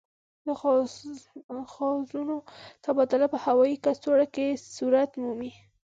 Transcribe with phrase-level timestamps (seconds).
[0.45, 0.47] د
[1.77, 2.37] غازونو
[2.83, 5.51] تبادله په هوايي کڅوړو کې صورت مومي.